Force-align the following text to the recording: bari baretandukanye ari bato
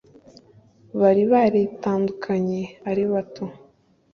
bari 0.99 1.23
baretandukanye 1.31 2.61
ari 2.89 3.03
bato 3.11 3.45